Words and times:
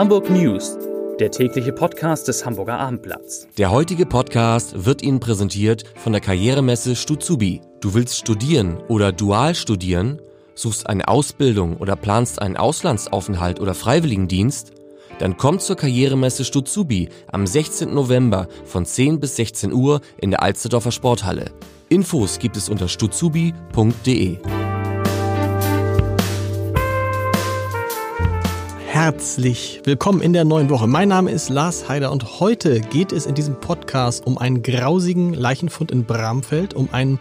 Hamburg 0.00 0.30
News, 0.30 0.78
der 1.18 1.30
tägliche 1.30 1.74
Podcast 1.74 2.26
des 2.26 2.46
Hamburger 2.46 2.78
Abendblatts. 2.78 3.46
Der 3.58 3.70
heutige 3.70 4.06
Podcast 4.06 4.86
wird 4.86 5.02
Ihnen 5.02 5.20
präsentiert 5.20 5.84
von 5.96 6.12
der 6.12 6.22
Karrieremesse 6.22 6.96
Stuzubi. 6.96 7.60
Du 7.82 7.92
willst 7.92 8.16
studieren 8.16 8.78
oder 8.88 9.12
dual 9.12 9.54
studieren, 9.54 10.18
suchst 10.54 10.88
eine 10.88 11.06
Ausbildung 11.06 11.76
oder 11.76 11.96
planst 11.96 12.40
einen 12.40 12.56
Auslandsaufenthalt 12.56 13.60
oder 13.60 13.74
Freiwilligendienst? 13.74 14.72
Dann 15.18 15.36
komm 15.36 15.58
zur 15.58 15.76
Karrieremesse 15.76 16.46
Stuzubi 16.46 17.10
am 17.30 17.46
16. 17.46 17.92
November 17.92 18.48
von 18.64 18.86
10 18.86 19.20
bis 19.20 19.36
16 19.36 19.70
Uhr 19.70 20.00
in 20.16 20.30
der 20.30 20.42
Alsterdorfer 20.42 20.92
Sporthalle. 20.92 21.50
Infos 21.90 22.38
gibt 22.38 22.56
es 22.56 22.70
unter 22.70 22.88
stuzubi.de. 22.88 24.38
Herzlich 28.92 29.82
willkommen 29.84 30.20
in 30.20 30.32
der 30.32 30.44
neuen 30.44 30.68
Woche. 30.68 30.88
Mein 30.88 31.10
Name 31.10 31.30
ist 31.30 31.48
Lars 31.48 31.88
Heider 31.88 32.10
und 32.10 32.40
heute 32.40 32.80
geht 32.80 33.12
es 33.12 33.24
in 33.24 33.36
diesem 33.36 33.54
Podcast 33.60 34.26
um 34.26 34.36
einen 34.36 34.64
grausigen 34.64 35.32
Leichenfund 35.32 35.92
in 35.92 36.04
Bramfeld, 36.04 36.74
um 36.74 36.88
einen 36.90 37.20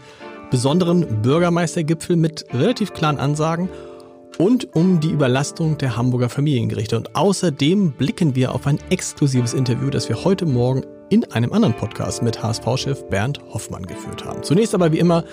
besonderen 0.49 1.21
Bürgermeistergipfel 1.21 2.15
mit 2.15 2.43
relativ 2.53 2.93
klaren 2.93 3.19
Ansagen 3.19 3.69
und 4.39 4.75
um 4.75 4.99
die 4.99 5.11
Überlastung 5.11 5.77
der 5.77 5.95
Hamburger 5.95 6.29
Familiengerichte. 6.29 6.97
Und 6.97 7.15
außerdem 7.15 7.91
blicken 7.91 8.35
wir 8.35 8.55
auf 8.55 8.65
ein 8.65 8.79
exklusives 8.89 9.53
Interview, 9.53 9.91
das 9.91 10.09
wir 10.09 10.23
heute 10.23 10.47
Morgen 10.47 10.81
in 11.09 11.31
einem 11.31 11.53
anderen 11.53 11.75
Podcast 11.75 12.23
mit 12.23 12.41
HSV-Chef 12.41 13.03
Bernd 13.11 13.41
Hoffmann 13.53 13.85
geführt 13.85 14.25
haben. 14.25 14.41
Zunächst 14.41 14.73
aber 14.73 14.91
wie 14.91 14.99
immer 14.99 15.23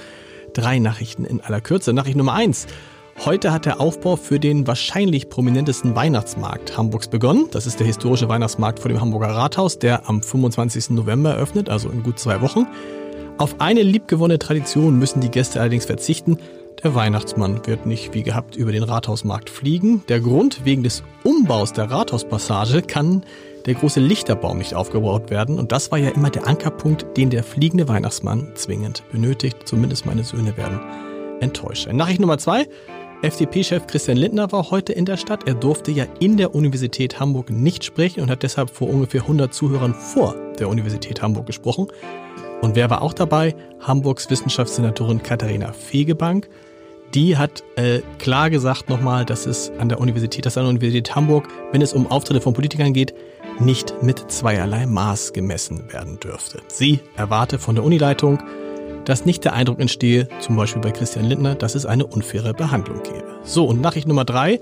drei 0.52 0.80
Nachrichten 0.80 1.24
in 1.24 1.40
aller 1.40 1.62
Kürze. 1.62 1.94
Nachricht 1.94 2.18
Nummer 2.18 2.34
eins. 2.34 2.66
Heute 3.24 3.50
hat 3.50 3.64
der 3.64 3.80
Aufbau 3.80 4.16
für 4.16 4.38
den 4.38 4.66
wahrscheinlich 4.66 5.28
prominentesten 5.28 5.96
Weihnachtsmarkt 5.96 6.76
Hamburgs 6.76 7.08
begonnen. 7.08 7.48
Das 7.50 7.66
ist 7.66 7.80
der 7.80 7.86
historische 7.86 8.28
Weihnachtsmarkt 8.28 8.78
vor 8.78 8.90
dem 8.90 9.00
Hamburger 9.00 9.28
Rathaus, 9.28 9.78
der 9.78 10.08
am 10.08 10.22
25. 10.22 10.90
November 10.90 11.30
eröffnet, 11.30 11.68
also 11.68 11.88
in 11.88 12.02
gut 12.02 12.18
zwei 12.18 12.40
Wochen. 12.40 12.66
Auf 13.38 13.60
eine 13.60 13.82
liebgewonnene 13.82 14.38
Tradition 14.38 14.98
müssen 14.98 15.20
die 15.20 15.30
Gäste 15.30 15.60
allerdings 15.60 15.86
verzichten. 15.86 16.38
Der 16.84 16.94
Weihnachtsmann 16.94 17.66
wird 17.66 17.86
nicht 17.86 18.14
wie 18.14 18.22
gehabt 18.22 18.54
über 18.54 18.70
den 18.70 18.82
Rathausmarkt 18.82 19.50
fliegen. 19.50 20.04
Der 20.08 20.20
Grund, 20.20 20.64
wegen 20.64 20.82
des 20.82 21.02
Umbaus 21.24 21.72
der 21.72 21.90
Rathauspassage 21.90 22.82
kann 22.82 23.24
der 23.64 23.74
große 23.74 23.98
Lichterbaum 23.98 24.58
nicht 24.58 24.74
aufgebaut 24.74 25.30
werden. 25.30 25.58
Und 25.58 25.72
das 25.72 25.90
war 25.90 25.98
ja 25.98 26.10
immer 26.10 26.30
der 26.30 26.46
Ankerpunkt, 26.46 27.16
den 27.16 27.30
der 27.30 27.42
fliegende 27.42 27.88
Weihnachtsmann 27.88 28.52
zwingend 28.54 29.02
benötigt. 29.10 29.56
Zumindest 29.64 30.06
meine 30.06 30.22
Söhne 30.22 30.56
werden 30.56 30.78
enttäuscht. 31.40 31.90
Nachricht 31.90 32.20
Nummer 32.20 32.38
zwei. 32.38 32.68
FDP-Chef 33.22 33.86
Christian 33.86 34.18
Lindner 34.18 34.52
war 34.52 34.70
heute 34.70 34.92
in 34.92 35.06
der 35.06 35.16
Stadt. 35.16 35.48
Er 35.48 35.54
durfte 35.54 35.90
ja 35.90 36.04
in 36.20 36.36
der 36.36 36.54
Universität 36.54 37.18
Hamburg 37.18 37.50
nicht 37.50 37.82
sprechen 37.82 38.20
und 38.20 38.30
hat 38.30 38.42
deshalb 38.42 38.70
vor 38.70 38.88
ungefähr 38.88 39.22
100 39.22 39.52
Zuhörern 39.54 39.94
vor 39.94 40.34
der 40.58 40.68
Universität 40.68 41.22
Hamburg 41.22 41.46
gesprochen. 41.46 41.88
Und 42.60 42.76
wer 42.76 42.90
war 42.90 43.02
auch 43.02 43.14
dabei? 43.14 43.54
Hamburgs 43.80 44.28
Wissenschaftssenatorin 44.30 45.22
Katharina 45.22 45.72
Fegebank. 45.72 46.48
Die 47.14 47.38
hat 47.38 47.64
äh, 47.76 48.00
klar 48.18 48.50
gesagt 48.50 48.90
nochmal, 48.90 49.24
dass 49.24 49.46
es 49.46 49.70
an 49.78 49.88
der 49.88 50.00
Universität, 50.00 50.44
dass 50.44 50.58
an 50.58 50.64
der 50.64 50.70
Universität 50.70 51.14
Hamburg, 51.14 51.48
wenn 51.72 51.80
es 51.80 51.94
um 51.94 52.10
Auftritte 52.10 52.40
von 52.42 52.52
Politikern 52.52 52.92
geht, 52.92 53.14
nicht 53.58 54.02
mit 54.02 54.30
zweierlei 54.30 54.86
Maß 54.86 55.32
gemessen 55.32 55.90
werden 55.92 56.20
dürfte. 56.20 56.60
Sie 56.68 57.00
erwarte 57.16 57.58
von 57.58 57.76
der 57.76 57.84
Unileitung, 57.84 58.38
dass 59.06 59.24
nicht 59.24 59.44
der 59.44 59.54
Eindruck 59.54 59.80
entstehe, 59.80 60.28
zum 60.40 60.56
Beispiel 60.56 60.82
bei 60.82 60.90
Christian 60.90 61.24
Lindner, 61.24 61.54
dass 61.54 61.74
es 61.74 61.86
eine 61.86 62.06
unfaire 62.06 62.52
Behandlung 62.52 63.02
gäbe. 63.02 63.24
So, 63.42 63.64
und 63.64 63.80
Nachricht 63.80 64.06
Nummer 64.06 64.26
drei. 64.26 64.60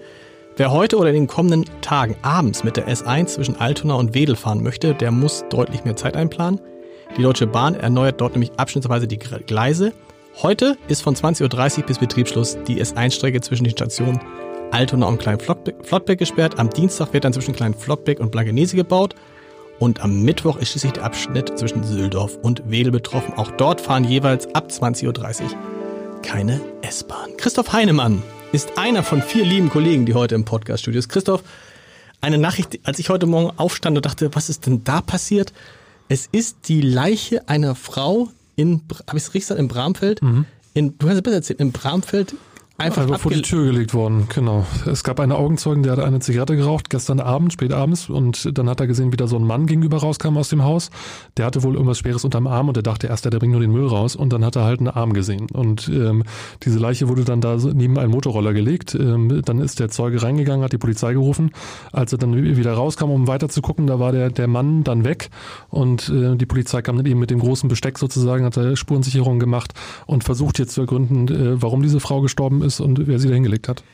Wer 0.56 0.70
heute 0.70 0.98
oder 0.98 1.08
in 1.08 1.16
den 1.16 1.26
kommenden 1.26 1.64
Tagen 1.80 2.14
abends 2.22 2.62
mit 2.62 2.76
der 2.76 2.86
S1 2.86 3.26
zwischen 3.26 3.56
Altona 3.56 3.94
und 3.94 4.14
Wedel 4.14 4.36
fahren 4.36 4.62
möchte, 4.62 4.94
der 4.94 5.10
muss 5.10 5.44
deutlich 5.50 5.84
mehr 5.84 5.96
Zeit 5.96 6.16
einplanen. 6.16 6.60
Die 7.16 7.22
Deutsche 7.22 7.48
Bahn 7.48 7.74
erneuert 7.74 8.20
dort 8.20 8.34
nämlich 8.34 8.52
abschnittsweise 8.56 9.08
die 9.08 9.18
Gleise. 9.18 9.92
Heute 10.42 10.76
ist 10.88 11.02
von 11.02 11.16
20.30 11.16 11.78
Uhr 11.78 11.86
bis 11.86 11.98
Betriebsschluss 11.98 12.58
die 12.68 12.80
S1-Strecke 12.82 13.40
zwischen 13.40 13.64
den 13.64 13.72
Stationen 13.72 14.20
Altona 14.70 15.06
und 15.06 15.18
Klein-Flottbeck 15.18 16.18
gesperrt. 16.18 16.58
Am 16.58 16.70
Dienstag 16.70 17.12
wird 17.12 17.24
dann 17.24 17.32
zwischen 17.32 17.54
Klein-Flottbeck 17.54 18.20
und 18.20 18.30
Blankenese 18.30 18.76
gebaut. 18.76 19.14
Und 19.78 20.00
am 20.00 20.22
Mittwoch 20.22 20.56
ist 20.56 20.70
schließlich 20.70 20.92
der 20.92 21.04
Abschnitt 21.04 21.58
zwischen 21.58 21.82
Süldorf 21.82 22.38
und 22.42 22.62
Wedel 22.70 22.92
betroffen. 22.92 23.34
Auch 23.34 23.50
dort 23.50 23.80
fahren 23.80 24.04
jeweils 24.04 24.54
ab 24.54 24.68
20.30 24.70 25.42
Uhr 25.42 25.48
keine 26.22 26.60
S-Bahn. 26.82 27.36
Christoph 27.36 27.72
Heinemann 27.72 28.22
ist 28.52 28.78
einer 28.78 29.02
von 29.02 29.20
vier 29.20 29.44
lieben 29.44 29.68
Kollegen, 29.68 30.06
die 30.06 30.14
heute 30.14 30.34
im 30.34 30.44
Podcast-Studio 30.44 31.00
ist. 31.00 31.08
Christoph, 31.08 31.42
eine 32.20 32.38
Nachricht, 32.38 32.78
als 32.84 32.98
ich 32.98 33.10
heute 33.10 33.26
Morgen 33.26 33.58
aufstand 33.58 33.96
und 33.96 34.06
dachte, 34.06 34.34
was 34.34 34.48
ist 34.48 34.66
denn 34.66 34.84
da 34.84 35.00
passiert? 35.02 35.52
Es 36.08 36.28
ist 36.30 36.68
die 36.68 36.80
Leiche 36.80 37.48
einer 37.48 37.74
Frau 37.74 38.30
in, 38.56 38.82
habe 39.06 39.18
ich 39.18 39.24
es 39.24 39.34
richtig 39.34 39.48
gesagt, 39.48 39.60
in 39.60 39.68
Bramfeld? 39.68 40.22
Mhm. 40.22 40.46
In, 40.72 40.98
du 40.98 41.08
hast 41.08 41.16
es 41.16 41.22
besser 41.22 41.36
erzählt, 41.36 41.60
in 41.60 41.72
Bramfeld 41.72 42.34
Einfach, 42.76 43.20
vor 43.20 43.30
die 43.30 43.42
Tür 43.42 43.66
gelegt 43.66 43.94
worden, 43.94 44.26
genau. 44.34 44.66
Es 44.84 45.04
gab 45.04 45.20
einen 45.20 45.30
Augenzeugen, 45.30 45.84
der 45.84 45.92
hat 45.92 46.00
eine 46.00 46.18
Zigarette 46.18 46.56
geraucht, 46.56 46.90
gestern 46.90 47.20
Abend, 47.20 47.52
spät 47.52 47.72
abends, 47.72 48.10
und 48.10 48.58
dann 48.58 48.68
hat 48.68 48.80
er 48.80 48.88
gesehen, 48.88 49.12
wie 49.12 49.16
da 49.16 49.28
so 49.28 49.36
ein 49.36 49.44
Mann 49.44 49.66
gegenüber 49.66 49.98
rauskam 49.98 50.36
aus 50.36 50.48
dem 50.48 50.64
Haus. 50.64 50.90
Der 51.36 51.46
hatte 51.46 51.62
wohl 51.62 51.74
irgendwas 51.74 51.98
Schweres 51.98 52.24
unterm 52.24 52.48
Arm 52.48 52.66
und 52.66 52.76
er 52.76 52.82
dachte 52.82 53.06
erst, 53.06 53.26
der 53.26 53.30
bringt 53.30 53.52
nur 53.52 53.60
den 53.60 53.70
Müll 53.70 53.86
raus 53.86 54.16
und 54.16 54.32
dann 54.32 54.44
hat 54.44 54.56
er 54.56 54.64
halt 54.64 54.80
einen 54.80 54.88
Arm 54.88 55.12
gesehen. 55.12 55.46
Und 55.52 55.88
ähm, 55.88 56.24
diese 56.64 56.80
Leiche 56.80 57.08
wurde 57.08 57.24
dann 57.24 57.40
da 57.40 57.56
neben 57.56 57.96
einen 57.96 58.10
Motorroller 58.10 58.52
gelegt. 58.52 58.96
Ähm, 58.96 59.42
dann 59.44 59.60
ist 59.60 59.78
der 59.78 59.90
Zeuge 59.90 60.20
reingegangen, 60.20 60.64
hat 60.64 60.72
die 60.72 60.78
Polizei 60.78 61.12
gerufen. 61.12 61.52
Als 61.92 62.10
er 62.10 62.18
dann 62.18 62.34
wieder 62.34 62.72
rauskam, 62.72 63.10
um 63.10 63.28
weiter 63.28 63.48
zu 63.48 63.62
gucken, 63.62 63.86
da 63.86 64.00
war 64.00 64.10
der, 64.10 64.30
der 64.30 64.48
Mann 64.48 64.82
dann 64.82 65.04
weg 65.04 65.30
und 65.68 66.08
äh, 66.08 66.34
die 66.34 66.46
Polizei 66.46 66.82
kam 66.82 66.96
dann 66.96 67.06
eben 67.06 67.20
mit 67.20 67.30
dem 67.30 67.38
großen 67.38 67.68
Besteck 67.68 67.98
sozusagen, 67.98 68.44
hat 68.44 68.56
da 68.56 68.74
Spurensicherung 68.74 69.38
gemacht 69.38 69.74
und 70.06 70.24
versucht 70.24 70.58
jetzt 70.58 70.74
zu 70.74 70.80
ergründen, 70.80 71.28
äh, 71.28 71.62
warum 71.62 71.80
diese 71.80 72.00
Frau 72.00 72.20
gestorben 72.20 72.63
ist 72.64 72.80
und 72.80 73.06
wer 73.06 73.18
sie 73.18 73.28
da 73.28 73.34
hingelegt 73.34 73.68
hat. 73.68 73.84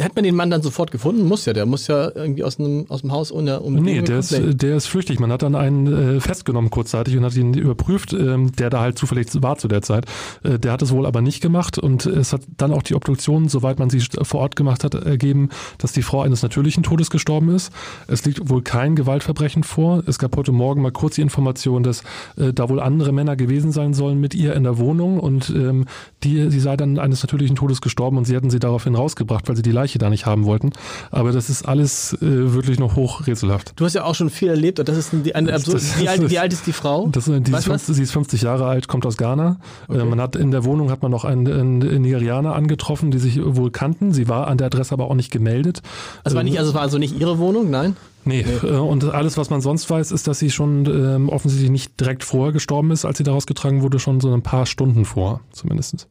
Hat 0.00 0.14
man 0.14 0.24
den 0.24 0.36
Mann 0.36 0.50
dann 0.50 0.62
sofort 0.62 0.92
gefunden? 0.92 1.24
Muss 1.24 1.44
ja, 1.44 1.52
der 1.52 1.66
muss 1.66 1.88
ja 1.88 2.10
irgendwie 2.14 2.44
aus 2.44 2.56
dem, 2.56 2.86
aus 2.88 3.00
dem 3.00 3.10
Haus 3.10 3.32
ohne 3.32 3.60
um 3.60 3.74
Nee, 3.74 4.00
der 4.00 4.20
ist, 4.20 4.32
der 4.32 4.76
ist 4.76 4.86
flüchtig. 4.86 5.18
Man 5.18 5.32
hat 5.32 5.42
dann 5.42 5.56
einen 5.56 6.16
äh, 6.16 6.20
festgenommen 6.20 6.70
kurzzeitig 6.70 7.16
und 7.16 7.24
hat 7.24 7.34
ihn 7.34 7.52
überprüft, 7.54 8.12
ähm, 8.12 8.52
der 8.52 8.70
da 8.70 8.80
halt 8.80 8.96
zufällig 8.96 9.26
war 9.42 9.58
zu 9.58 9.66
der 9.66 9.82
Zeit. 9.82 10.06
Äh, 10.44 10.60
der 10.60 10.72
hat 10.72 10.82
es 10.82 10.92
wohl 10.92 11.04
aber 11.04 11.20
nicht 11.20 11.40
gemacht 11.40 11.78
und 11.78 12.06
es 12.06 12.32
hat 12.32 12.42
dann 12.56 12.72
auch 12.72 12.82
die 12.82 12.94
Obduktion, 12.94 13.48
soweit 13.48 13.80
man 13.80 13.90
sie 13.90 14.00
vor 14.22 14.40
Ort 14.40 14.54
gemacht 14.54 14.84
hat, 14.84 14.94
ergeben, 14.94 15.48
dass 15.78 15.92
die 15.92 16.02
Frau 16.02 16.22
eines 16.22 16.42
natürlichen 16.42 16.84
Todes 16.84 17.10
gestorben 17.10 17.48
ist. 17.48 17.72
Es 18.06 18.24
liegt 18.24 18.48
wohl 18.48 18.62
kein 18.62 18.94
Gewaltverbrechen 18.94 19.64
vor. 19.64 20.04
Es 20.06 20.20
gab 20.20 20.36
heute 20.36 20.52
Morgen 20.52 20.80
mal 20.80 20.92
kurz 20.92 21.16
die 21.16 21.22
Information, 21.22 21.82
dass 21.82 22.02
äh, 22.36 22.52
da 22.52 22.68
wohl 22.68 22.78
andere 22.78 23.10
Männer 23.12 23.34
gewesen 23.34 23.72
sein 23.72 23.94
sollen 23.94 24.20
mit 24.20 24.34
ihr 24.34 24.54
in 24.54 24.62
der 24.62 24.78
Wohnung 24.78 25.18
und 25.18 25.50
ähm, 25.50 25.86
die, 26.22 26.50
sie 26.50 26.60
sei 26.60 26.76
dann 26.76 27.00
eines 27.00 27.22
natürlichen 27.22 27.56
Todes 27.56 27.80
gestorben 27.80 28.16
und 28.16 28.26
sie 28.26 28.36
hätten 28.36 28.50
sie 28.50 28.60
daraufhin 28.60 28.94
rausgebracht, 28.94 29.48
weil 29.48 29.55
weil 29.56 29.64
sie 29.64 29.70
die 29.70 29.72
Leiche 29.72 29.98
da 29.98 30.10
nicht 30.10 30.26
haben 30.26 30.44
wollten. 30.44 30.70
Aber 31.10 31.32
das 31.32 31.48
ist 31.48 31.66
alles 31.66 32.12
äh, 32.14 32.18
wirklich 32.20 32.78
noch 32.78 32.96
hoch 32.96 33.26
rätselhaft. 33.26 33.72
Du 33.76 33.84
hast 33.84 33.94
ja 33.94 34.04
auch 34.04 34.14
schon 34.14 34.30
viel 34.30 34.48
erlebt 34.48 34.78
und 34.78 34.88
das 34.88 34.96
ist 34.96 35.10
die, 35.12 35.34
eine 35.34 35.52
absurd, 35.54 35.76
das, 35.76 35.98
wie, 35.98 36.08
alt, 36.08 36.30
wie 36.30 36.38
alt 36.38 36.52
ist 36.52 36.66
die 36.66 36.72
Frau? 36.72 37.08
Das, 37.08 37.24
die 37.24 37.52
ist 37.52 37.64
50, 37.64 37.96
sie 37.96 38.02
ist 38.02 38.12
50 38.12 38.42
Jahre 38.42 38.66
alt, 38.66 38.88
kommt 38.88 39.06
aus 39.06 39.16
Ghana. 39.16 39.58
Okay. 39.88 40.00
Äh, 40.00 40.04
man 40.04 40.20
hat 40.20 40.36
in 40.36 40.50
der 40.50 40.64
Wohnung 40.64 40.90
hat 40.90 41.02
man 41.02 41.10
noch 41.10 41.24
einen, 41.24 41.46
einen 41.46 42.02
Nigerianer 42.02 42.54
angetroffen, 42.54 43.10
die 43.10 43.18
sich 43.18 43.40
wohl 43.42 43.70
kannten. 43.70 44.12
Sie 44.12 44.28
war 44.28 44.48
an 44.48 44.58
der 44.58 44.66
Adresse 44.66 44.92
aber 44.92 45.10
auch 45.10 45.14
nicht 45.14 45.30
gemeldet. 45.30 45.82
Also 46.22 46.36
war 46.36 46.42
nicht, 46.42 46.58
also 46.58 46.70
es 46.70 46.74
war 46.74 46.82
also 46.82 46.98
nicht 46.98 47.18
ihre 47.18 47.38
Wohnung, 47.38 47.70
nein? 47.70 47.96
Nee, 48.24 48.44
nee. 48.44 48.68
Äh, 48.68 48.76
und 48.76 49.04
alles, 49.04 49.38
was 49.38 49.50
man 49.50 49.60
sonst 49.60 49.88
weiß, 49.88 50.10
ist, 50.10 50.26
dass 50.26 50.38
sie 50.38 50.50
schon 50.50 50.84
ähm, 50.86 51.28
offensichtlich 51.28 51.70
nicht 51.70 51.98
direkt 51.98 52.24
vorher 52.24 52.52
gestorben 52.52 52.90
ist, 52.90 53.04
als 53.04 53.18
sie 53.18 53.24
daraus 53.24 53.46
getragen 53.46 53.82
wurde, 53.82 53.98
schon 54.00 54.20
so 54.20 54.34
ein 54.34 54.42
paar 54.42 54.66
Stunden 54.66 55.04
vor, 55.04 55.40
zumindest. 55.52 56.08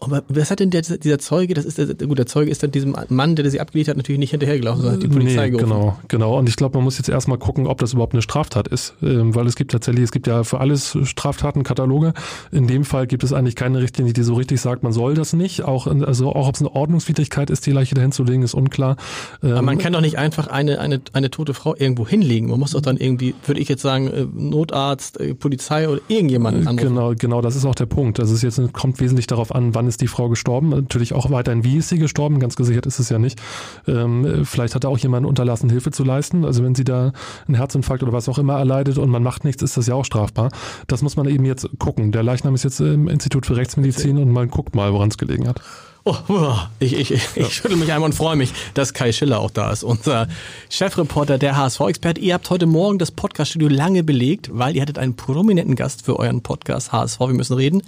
Aber 0.00 0.22
was 0.28 0.50
hat 0.50 0.60
denn 0.60 0.70
der, 0.70 0.82
dieser 0.82 1.18
Zeuge, 1.18 1.54
das 1.54 1.64
ist 1.64 1.76
der, 1.76 1.86
gut, 1.86 2.18
der 2.18 2.26
Zeuge 2.26 2.52
ist 2.52 2.62
dann 2.62 2.70
diesem 2.70 2.94
Mann, 3.08 3.34
der 3.34 3.50
sie 3.50 3.58
abgelegt 3.58 3.88
hat, 3.88 3.96
natürlich 3.96 4.20
nicht 4.20 4.30
hinterhergelaufen, 4.30 4.82
sondern 4.82 4.96
hat 4.96 5.02
die 5.02 5.08
Polizei 5.08 5.46
nee, 5.46 5.50
gerufen. 5.50 5.68
Genau, 5.70 5.98
genau. 6.06 6.38
Und 6.38 6.48
ich 6.48 6.54
glaube, 6.54 6.78
man 6.78 6.84
muss 6.84 6.98
jetzt 6.98 7.08
erstmal 7.08 7.38
gucken, 7.38 7.66
ob 7.66 7.78
das 7.78 7.94
überhaupt 7.94 8.12
eine 8.12 8.22
Straftat 8.22 8.68
ist. 8.68 8.94
Ähm, 9.02 9.34
weil 9.34 9.48
es 9.48 9.56
gibt 9.56 9.72
tatsächlich, 9.72 10.04
es 10.04 10.12
gibt 10.12 10.28
ja 10.28 10.44
für 10.44 10.60
alles 10.60 10.96
Straftatenkataloge. 11.02 12.12
In 12.52 12.68
dem 12.68 12.84
Fall 12.84 13.08
gibt 13.08 13.24
es 13.24 13.32
eigentlich 13.32 13.56
keine 13.56 13.80
Richtlinie, 13.80 14.12
die 14.12 14.22
so 14.22 14.34
richtig 14.34 14.60
sagt, 14.60 14.84
man 14.84 14.92
soll 14.92 15.14
das 15.14 15.32
nicht. 15.32 15.62
Auch, 15.62 15.88
also 15.88 16.32
auch 16.32 16.46
ob 16.46 16.54
es 16.54 16.60
eine 16.60 16.72
Ordnungswidrigkeit 16.72 17.50
ist, 17.50 17.66
die 17.66 17.72
Leiche 17.72 17.96
dahin 17.96 18.12
zu 18.12 18.22
legen, 18.22 18.42
ist 18.42 18.54
unklar. 18.54 18.96
Ähm, 19.42 19.50
Aber 19.50 19.62
man 19.62 19.78
kann 19.78 19.94
doch 19.94 20.00
nicht 20.00 20.16
einfach 20.16 20.46
eine, 20.46 20.78
eine, 20.78 21.00
eine 21.12 21.30
tote 21.30 21.54
Frau 21.54 21.74
irgendwo 21.74 22.06
hinlegen. 22.06 22.50
Man 22.50 22.60
muss 22.60 22.70
doch 22.70 22.82
dann 22.82 22.98
irgendwie, 22.98 23.34
würde 23.46 23.60
ich 23.60 23.68
jetzt 23.68 23.82
sagen, 23.82 24.06
äh, 24.06 24.26
Notarzt, 24.32 25.18
äh, 25.18 25.34
Polizei 25.34 25.88
oder 25.88 26.00
irgendjemanden 26.06 26.68
anrufen. 26.68 26.88
Genau, 26.88 27.14
genau, 27.18 27.40
das 27.40 27.56
ist 27.56 27.64
auch 27.64 27.74
der 27.74 27.86
Punkt. 27.86 28.20
Also 28.20 28.32
es 28.32 28.42
jetzt 28.42 28.72
kommt 28.72 29.00
wesentlich 29.00 29.26
darauf 29.26 29.52
an, 29.52 29.74
wann 29.74 29.87
ist 29.88 30.00
die 30.00 30.06
Frau 30.06 30.28
gestorben. 30.28 30.70
Natürlich 30.70 31.12
auch 31.12 31.30
weiterhin, 31.30 31.64
wie 31.64 31.76
ist 31.78 31.88
sie 31.88 31.98
gestorben? 31.98 32.40
Ganz 32.40 32.56
gesichert 32.56 32.86
ist 32.86 32.98
es 32.98 33.08
ja 33.08 33.18
nicht. 33.18 33.40
Ähm, 33.86 34.44
vielleicht 34.44 34.74
hat 34.74 34.84
da 34.84 34.88
auch 34.88 34.98
jemand 34.98 35.26
unterlassen, 35.26 35.70
Hilfe 35.70 35.90
zu 35.90 36.04
leisten. 36.04 36.44
Also 36.44 36.62
wenn 36.62 36.74
sie 36.74 36.84
da 36.84 37.12
einen 37.46 37.56
Herzinfarkt 37.56 38.02
oder 38.02 38.12
was 38.12 38.28
auch 38.28 38.38
immer 38.38 38.58
erleidet 38.58 38.98
und 38.98 39.10
man 39.10 39.22
macht 39.22 39.44
nichts, 39.44 39.62
ist 39.62 39.76
das 39.76 39.86
ja 39.86 39.94
auch 39.94 40.04
strafbar. 40.04 40.50
Das 40.86 41.02
muss 41.02 41.16
man 41.16 41.28
eben 41.28 41.44
jetzt 41.44 41.68
gucken. 41.78 42.12
Der 42.12 42.22
Leichnam 42.22 42.54
ist 42.54 42.64
jetzt 42.64 42.80
im 42.80 43.08
Institut 43.08 43.46
für 43.46 43.56
Rechtsmedizin 43.56 44.18
und 44.18 44.30
man 44.30 44.48
guckt 44.50 44.74
mal, 44.74 44.92
woran 44.92 45.08
es 45.08 45.18
gelegen 45.18 45.48
hat. 45.48 45.60
Oh, 46.04 46.54
ich, 46.78 46.94
ich, 46.94 47.10
ich, 47.10 47.36
ich 47.36 47.52
schüttel 47.52 47.76
mich 47.76 47.92
einmal 47.92 48.08
und 48.08 48.14
freue 48.14 48.36
mich, 48.36 48.54
dass 48.72 48.94
Kai 48.94 49.12
Schiller 49.12 49.40
auch 49.40 49.50
da 49.50 49.70
ist, 49.70 49.84
unser 49.84 50.26
Chefreporter 50.70 51.36
der 51.36 51.56
HSV-Expert. 51.56 52.16
Ihr 52.16 52.32
habt 52.32 52.48
heute 52.48 52.64
Morgen 52.64 52.98
das 52.98 53.10
Podcaststudio 53.10 53.68
lange 53.68 54.02
belegt, 54.02 54.48
weil 54.50 54.74
ihr 54.74 54.82
hattet 54.82 54.98
einen 54.98 55.16
prominenten 55.16 55.76
Gast 55.76 56.06
für 56.06 56.18
euren 56.18 56.40
Podcast 56.40 56.92
HSV. 56.92 57.20
Wir 57.20 57.34
müssen 57.34 57.54
reden. 57.54 57.82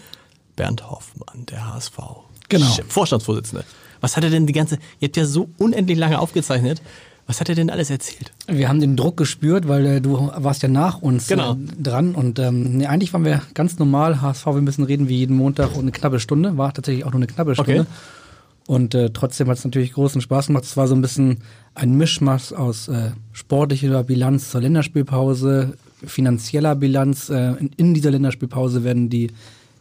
Bernd 0.56 0.90
Hoffmann, 0.90 1.46
der 1.46 1.72
HSV. 1.74 1.98
Genau. 2.48 2.66
Vorstandsvorsitzende. 2.88 3.64
Was 4.00 4.16
hat 4.16 4.24
er 4.24 4.30
denn 4.30 4.46
die 4.46 4.52
ganze, 4.52 4.76
ihr 4.98 5.08
habt 5.08 5.16
ja 5.16 5.24
so 5.26 5.50
unendlich 5.58 5.98
lange 5.98 6.18
aufgezeichnet. 6.18 6.80
Was 7.26 7.38
hat 7.38 7.48
er 7.48 7.54
denn 7.54 7.70
alles 7.70 7.90
erzählt? 7.90 8.32
Wir 8.48 8.68
haben 8.68 8.80
den 8.80 8.96
Druck 8.96 9.16
gespürt, 9.16 9.68
weil 9.68 9.86
äh, 9.86 10.00
du 10.00 10.32
warst 10.36 10.62
ja 10.64 10.68
nach 10.68 11.00
uns 11.00 11.28
Genau. 11.28 11.52
äh, 11.52 11.56
dran. 11.80 12.16
Und 12.16 12.40
ähm, 12.40 12.78
nee, 12.78 12.86
eigentlich 12.86 13.12
waren 13.12 13.24
wir 13.24 13.42
ganz 13.54 13.78
normal. 13.78 14.20
HSV, 14.20 14.46
wir 14.46 14.54
müssen 14.62 14.82
reden 14.82 15.08
wie 15.08 15.18
jeden 15.18 15.36
Montag 15.36 15.74
und 15.76 15.82
eine 15.82 15.92
knappe 15.92 16.18
Stunde. 16.18 16.56
War 16.56 16.74
tatsächlich 16.74 17.04
auch 17.04 17.12
nur 17.12 17.18
eine 17.20 17.28
knappe 17.28 17.54
Stunde. 17.54 17.82
Okay. 17.82 17.90
Und 18.66 18.94
äh, 18.96 19.10
trotzdem 19.10 19.48
hat 19.48 19.58
es 19.58 19.64
natürlich 19.64 19.92
großen 19.92 20.20
Spaß 20.20 20.48
gemacht. 20.48 20.64
Es 20.64 20.76
war 20.76 20.88
so 20.88 20.94
ein 20.96 21.02
bisschen 21.02 21.38
ein 21.74 21.94
Mischmasch 21.96 22.52
aus 22.52 22.88
äh, 22.88 23.10
sportlicher 23.32 24.02
Bilanz 24.02 24.50
zur 24.50 24.62
Länderspielpause, 24.62 25.74
finanzieller 26.04 26.74
Bilanz. 26.74 27.30
Äh, 27.30 27.52
in, 27.60 27.70
in 27.76 27.94
dieser 27.94 28.10
Länderspielpause 28.10 28.82
werden 28.82 29.08
die, 29.08 29.30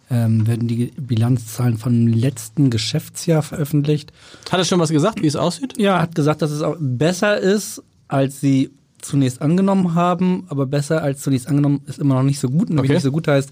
ähm, 0.10 0.48
werden 0.48 0.68
die 0.68 0.92
Bilanzzahlen 0.98 1.78
vom 1.78 2.08
letzten 2.08 2.70
Geschäftsjahr 2.70 3.42
veröffentlicht. 3.44 4.12
Hat 4.52 4.60
er 4.60 4.66
schon 4.66 4.80
was 4.80 4.90
gesagt, 4.90 5.22
wie 5.22 5.28
es 5.28 5.36
aussieht? 5.36 5.78
Ja, 5.78 5.96
er 5.98 6.02
hat 6.04 6.16
gesagt, 6.16 6.42
dass 6.42 6.52
es 6.52 6.62
auch 6.62 6.76
besser 6.80 7.38
ist, 7.38 7.84
als 8.08 8.42
sie 8.42 8.72
zunächst 9.02 9.42
angenommen 9.42 9.96
haben, 9.96 10.46
aber 10.50 10.66
besser 10.66 11.02
als 11.02 11.22
zunächst 11.22 11.48
angenommen 11.48 11.82
ist 11.86 12.00
immer 12.00 12.16
noch 12.16 12.24
nicht 12.24 12.40
so 12.40 12.50
gut. 12.50 12.70
Und 12.70 12.80
Okay. 12.80 12.94
nicht 12.94 13.04
so 13.04 13.12
gut 13.12 13.28
heißt, 13.28 13.50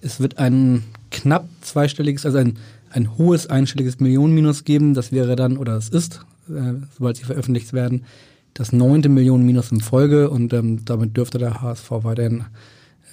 es 0.00 0.20
wird 0.20 0.38
ein 0.38 0.82
knapp 1.10 1.48
zweistelliges, 1.60 2.26
also 2.26 2.38
ein, 2.38 2.58
ein 2.90 3.16
hohes 3.16 3.46
einstelliges 3.48 4.00
Millionenminus 4.00 4.64
geben. 4.64 4.94
Das 4.94 5.12
wäre 5.12 5.36
dann, 5.36 5.56
oder 5.58 5.76
es 5.76 5.88
ist, 5.88 6.24
äh, 6.48 6.74
sobald 6.96 7.16
sie 7.18 7.24
veröffentlicht 7.24 7.72
werden, 7.72 8.04
das 8.54 8.72
neunte 8.72 9.08
Millionenminus 9.08 9.70
in 9.72 9.80
Folge 9.80 10.30
und 10.30 10.52
ähm, 10.52 10.84
damit 10.84 11.16
dürfte 11.16 11.38
der 11.38 11.60
HSV 11.60 11.90
weiterhin 11.90 12.44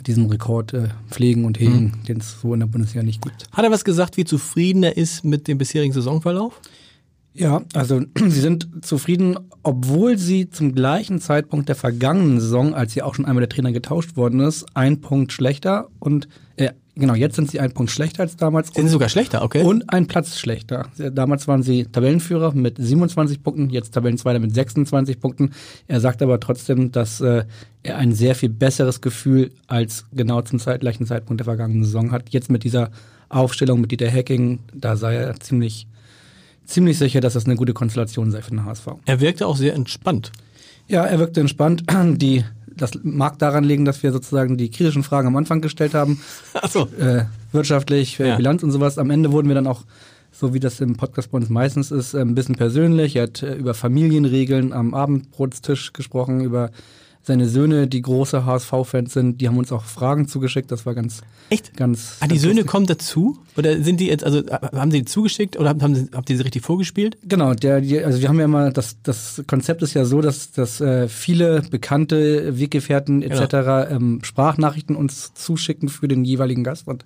diesen 0.08 0.28
Rekord 0.28 0.74
äh, 0.74 0.90
pflegen 1.10 1.46
und 1.46 1.60
hegen, 1.60 1.94
den 2.08 2.18
es 2.18 2.42
so 2.42 2.54
in 2.54 2.60
der 2.60 2.68
Bundesliga 2.68 3.04
nicht 3.04 3.22
gibt. 3.22 3.46
Hat 3.52 3.64
er 3.64 3.72
was 3.72 3.84
gesagt, 3.84 4.18
wie 4.18 4.26
zufrieden 4.26 4.84
er 4.84 4.98
ist 4.98 5.24
mit 5.24 5.48
dem 5.48 5.58
bisherigen 5.58 5.94
Saisonverlauf? 5.94 6.60
Ja, 7.34 7.62
also 7.74 8.02
sie 8.18 8.42
sind 8.42 8.86
zufrieden, 8.86 9.38
obwohl 9.64 10.18
sie 10.18 10.50
zum 10.50 10.74
gleichen 10.74 11.20
Zeitpunkt 11.20 11.70
der 11.70 11.76
vergangenen 11.76 12.40
Saison, 12.40 12.74
als 12.74 12.94
sie 12.94 13.02
auch 13.02 13.16
schon 13.16 13.26
einmal 13.26 13.42
der 13.42 13.50
Trainer 13.50 13.72
getauscht 13.72 14.18
worden 14.18 14.42
ist, 14.42 14.66
ein 14.74 15.02
Punkt 15.02 15.32
schlechter 15.32 15.88
und 16.00 16.28
genau, 16.96 17.14
jetzt 17.16 17.36
sind 17.36 17.50
sie 17.50 17.60
ein 17.60 17.72
Punkt 17.72 17.92
schlechter 17.92 18.24
als 18.24 18.36
damals 18.36 18.74
Sind 18.74 18.88
sie 18.88 18.92
sogar 18.92 19.10
schlechter, 19.10 19.44
okay? 19.44 19.64
und 19.64 19.92
ein 19.92 20.08
Platz 20.08 20.38
schlechter. 20.40 20.88
Damals 20.98 21.48
waren 21.48 21.64
sie 21.64 21.86
Tabellenführer 21.86 22.54
mit 22.54 22.78
27 22.78 23.44
Punkten, 23.44 23.70
jetzt 23.70 23.94
Tabellenzweiter 23.94 24.40
mit 24.40 24.54
26 24.54 25.20
Punkten. 25.20 25.52
Er 25.88 26.00
sagt 26.00 26.22
aber 26.22 26.40
trotzdem, 26.40 26.92
dass 26.92 27.22
äh, 27.22 27.46
er 27.84 27.98
ein 27.98 28.14
sehr 28.14 28.36
viel 28.36 28.50
besseres 28.50 29.02
Gefühl 29.02 29.52
als 29.68 30.06
genau 30.12 30.42
zum 30.42 30.60
Zeit, 30.60 30.82
gleichen 30.82 31.06
Zeitpunkt 31.06 31.40
der 31.40 31.46
vergangenen 31.46 31.84
Saison 31.84 32.12
hat. 32.12 32.30
Jetzt 32.30 32.50
mit 32.50 32.64
dieser 32.64 32.92
Aufstellung 33.30 33.82
mit 33.82 33.92
Dieter 33.92 34.12
Hacking, 34.12 34.60
da 34.74 34.96
sei 34.98 35.16
er 35.16 35.40
ziemlich, 35.40 35.88
ziemlich 36.66 36.98
sicher, 36.98 37.22
dass 37.22 37.34
das 37.34 37.46
eine 37.46 37.56
gute 37.56 37.74
Konstellation 37.74 38.32
sei 38.32 38.42
für 38.42 38.52
den 38.52 38.66
HSV. 38.66 38.88
er 39.06 39.20
wirkte 39.22 39.48
auch 39.48 39.56
sehr 39.56 39.74
entspannt. 39.74 40.32
Ja, 40.88 41.06
er 41.06 41.20
wirkte 41.20 41.40
entspannt. 41.40 41.84
Die, 42.18 42.44
das 42.76 42.92
mag 43.04 43.38
daran 43.40 43.64
liegen, 43.64 43.86
dass 43.86 44.02
wir 44.04 44.12
sozusagen 44.12 44.58
die 44.58 44.70
kritischen 44.72 45.04
Fragen 45.04 45.28
am 45.28 45.36
Anfang 45.36 45.62
gestellt 45.62 45.94
haben 45.94 46.20
Achso. 46.54 46.88
äh, 47.00 47.26
wirtschaftlich, 47.52 48.20
äh, 48.20 48.30
Ja. 48.30 48.36
Bilanz 48.38 48.64
und 48.64 48.72
sowas. 48.72 48.98
Am 48.98 49.10
Ende 49.10 49.32
wurden 49.32 49.48
wir 49.48 49.56
dann 49.56 49.68
auch, 49.68 49.84
so 50.32 50.54
wie 50.54 50.60
das 50.60 50.80
im 50.80 50.96
Podcast 50.96 51.32
bei 51.32 51.38
uns 51.38 51.50
meistens 51.50 51.92
ist, 51.92 52.14
äh, 52.14 52.20
ein 52.22 52.36
bisschen 52.36 52.56
persönlich. 52.56 53.16
Er 53.16 53.24
hat 53.24 53.44
äh, 53.44 53.54
über 53.56 53.74
Familienregeln 53.74 54.74
am 54.74 54.94
Abendbrotstisch 54.94 55.94
gesprochen, 55.94 56.42
über 56.42 56.72
seine 57.24 57.48
Söhne, 57.48 57.88
die 57.88 58.02
große 58.02 58.46
HSV-Fans 58.46 59.14
sind. 59.14 59.42
Die 59.42 59.48
haben 59.48 59.58
uns 59.58 59.72
auch 59.72 59.84
Fragen 59.84 60.28
zugeschickt. 60.28 60.72
Das 60.72 60.86
war 60.86 60.96
ganz, 60.96 61.22
Echt? 61.50 61.78
ganz. 61.78 62.18
Ah, 62.20 62.28
die 62.28 62.38
Söhne 62.38 62.56
lustig. 62.56 62.72
kommen 62.72 62.86
dazu? 62.88 63.38
Oder 63.56 63.82
sind 63.84 64.00
die 64.00 64.08
jetzt, 64.08 64.24
also 64.24 64.42
haben 64.50 64.92
sie 64.92 65.00
die 65.00 65.06
zugeschickt 65.06 65.58
oder 65.58 65.70
haben, 65.70 65.82
haben 65.82 65.96
sie, 65.96 66.10
habt 66.14 66.30
ihr 66.30 66.38
sie 66.38 66.44
richtig 66.44 66.64
vorgespielt? 66.64 67.18
Genau, 67.24 67.54
der, 67.54 67.82
die, 67.82 68.04
also 68.04 68.22
wir 68.22 68.30
haben 68.30 68.40
ja 68.40 68.46
immer, 68.46 68.72
das, 68.72 68.98
das 69.04 69.44
Konzept 69.46 69.84
ist 69.84 69.94
ja 69.94 70.06
so, 70.06 70.22
dass, 70.22 70.52
dass 70.52 70.82
äh, 70.82 71.08
viele 71.08 71.62
bekannte 71.70 72.58
Weggefährten 72.58 73.22
etc. 73.22 73.92
Ähm, 73.92 74.20
Sprachnachrichten 74.24 74.96
uns 74.96 75.34
zuschicken 75.34 75.90
für 75.90 76.08
den 76.08 76.26
jeweiligen 76.26 76.64
Gast. 76.64 76.88
Und 76.88 77.06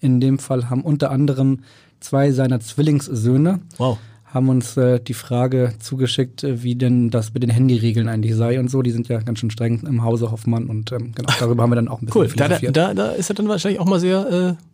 in 0.00 0.20
dem 0.20 0.38
Fall 0.38 0.68
haben 0.68 0.82
unter 0.82 1.10
anderem 1.10 1.60
zwei 2.00 2.32
seiner 2.32 2.60
Zwillingssöhne 2.60 3.60
Wow. 3.78 3.98
Haben 4.34 4.48
uns 4.48 4.76
äh, 4.76 4.98
die 4.98 5.14
Frage 5.14 5.74
zugeschickt, 5.78 6.42
äh, 6.42 6.62
wie 6.64 6.74
denn 6.74 7.10
das 7.10 7.32
mit 7.32 7.44
den 7.44 7.50
Handyregeln 7.50 8.08
eigentlich 8.08 8.34
sei 8.34 8.58
und 8.58 8.68
so. 8.68 8.82
Die 8.82 8.90
sind 8.90 9.08
ja 9.08 9.20
ganz 9.20 9.38
schön 9.38 9.50
streng 9.50 9.84
im 9.86 10.02
Hause 10.02 10.32
Hoffmann 10.32 10.66
und 10.66 10.90
ähm, 10.90 11.12
genau, 11.14 11.32
darüber 11.38 11.62
haben 11.62 11.70
wir 11.70 11.76
dann 11.76 11.88
auch 11.88 12.02
ein 12.02 12.06
bisschen 12.06 12.22
Cool. 12.22 12.28
Da, 12.36 12.48
da, 12.48 12.94
da 12.94 13.10
ist 13.12 13.30
er 13.30 13.34
dann 13.34 13.48
wahrscheinlich 13.48 13.80
auch 13.80 13.86
mal 13.86 14.00
sehr 14.00 14.58
äh, 14.58 14.73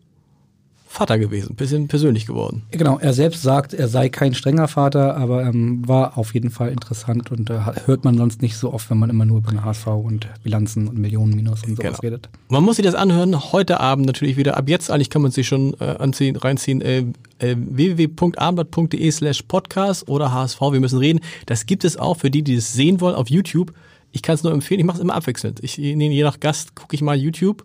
Vater 0.93 1.21
gewesen, 1.21 1.55
bisschen 1.55 1.87
persönlich 1.87 2.27
geworden. 2.27 2.63
Genau, 2.73 2.99
er 2.99 3.13
selbst 3.13 3.43
sagt, 3.43 3.73
er 3.75 3.87
sei 3.87 4.09
kein 4.09 4.35
strenger 4.35 4.67
Vater, 4.67 5.17
aber 5.17 5.45
ähm, 5.45 5.87
war 5.87 6.19
auf 6.19 6.35
jeden 6.35 6.51
Fall 6.51 6.71
interessant 6.71 7.31
und 7.31 7.49
äh, 7.49 7.61
hört 7.87 8.05
man 8.05 8.17
sonst 8.19 8.43
nicht 8.43 8.57
so 8.57 8.73
oft, 8.73 8.91
wenn 8.91 8.99
man 8.99 9.09
immer 9.09 9.25
nur 9.25 9.39
über 9.39 9.51
den 9.53 9.65
HSV 9.65 9.87
und 9.87 10.27
Bilanzen 10.43 10.89
und 10.89 10.99
Millionen 10.99 11.37
Minus 11.37 11.63
und 11.63 11.77
sowas 11.77 12.01
Genau. 12.01 12.01
redet. 12.01 12.29
Man 12.49 12.65
muss 12.65 12.75
sich 12.77 12.85
das 12.85 12.97
anhören, 12.97 13.53
heute 13.53 13.79
Abend 13.79 14.05
natürlich 14.07 14.37
wieder. 14.37 14.57
Ab 14.57 14.69
jetzt 14.69 14.91
eigentlich 14.91 15.11
kann 15.11 15.23
man 15.23 15.31
sich 15.31 15.47
schon 15.47 15.75
äh, 15.81 15.85
anziehen, 15.85 16.35
reinziehen. 16.35 16.81
Äh, 16.81 17.05
äh, 17.39 17.55
www.abendblatt.de 17.57 19.11
slash 19.13 19.43
podcast 19.43 20.09
oder 20.09 20.33
HSV, 20.33 20.61
wir 20.61 20.81
müssen 20.81 20.99
reden. 20.99 21.21
Das 21.47 21.67
gibt 21.67 21.85
es 21.85 21.97
auch 21.99 22.17
für 22.17 22.33
die, 22.33 22.43
die 22.43 22.55
es 22.57 22.73
sehen 22.73 23.01
wollen 23.01 23.15
auf 23.15 23.31
YouTube. 23.31 23.73
Ich 24.11 24.23
kann 24.23 24.35
es 24.35 24.43
nur 24.43 24.53
empfehlen, 24.53 24.81
ich 24.81 24.87
mache 24.87 24.97
es 24.97 25.03
immer 25.03 25.15
abwechselnd. 25.15 25.61
Ich, 25.63 25.77
je 25.77 26.23
nach 26.25 26.41
Gast 26.41 26.75
gucke 26.75 26.97
ich 26.97 27.01
mal 27.01 27.17
YouTube 27.17 27.65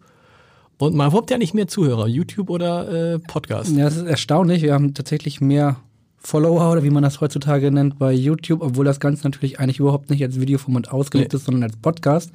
und 0.77 0.95
man 0.95 1.11
habt 1.13 1.31
ja 1.31 1.37
nicht 1.37 1.53
mehr 1.53 1.67
Zuhörer, 1.67 2.07
YouTube 2.07 2.49
oder 2.49 3.13
äh, 3.15 3.19
Podcast. 3.19 3.71
Ja, 3.75 3.85
das 3.85 3.95
ist 3.97 4.05
erstaunlich. 4.07 4.61
Wir 4.61 4.73
haben 4.73 4.93
tatsächlich 4.93 5.41
mehr 5.41 5.77
Follower 6.17 6.71
oder 6.71 6.83
wie 6.83 6.89
man 6.89 7.03
das 7.03 7.21
heutzutage 7.21 7.71
nennt 7.71 7.99
bei 7.99 8.11
YouTube, 8.11 8.61
obwohl 8.61 8.83
das 8.85 8.99
Ganze 8.99 9.23
natürlich 9.25 9.59
eigentlich 9.59 9.79
überhaupt 9.79 10.09
nicht 10.09 10.23
als 10.23 10.39
Videoformat 10.39 10.91
ausgelegt 10.91 11.33
Nee. 11.33 11.37
ist, 11.37 11.45
sondern 11.45 11.63
als 11.63 11.77
Podcast. 11.77 12.31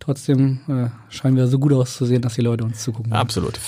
Trotzdem 0.00 0.60
äh, 0.66 0.88
scheinen 1.14 1.36
wir 1.36 1.46
so 1.46 1.58
gut 1.58 1.72
auszusehen, 1.74 2.22
dass 2.22 2.34
die 2.34 2.40
Leute 2.40 2.64
uns 2.64 2.82
zugucken. 2.82 3.12
Absolut. 3.12 3.60